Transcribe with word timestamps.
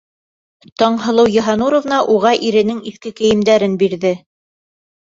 Таңһылыу 0.81 1.29
Йыһаннуровна 1.35 2.01
уға 2.15 2.33
иренең 2.49 2.81
иҫке 2.95 3.13
кейемдәрен 3.21 3.79
бирҙе. 3.85 4.17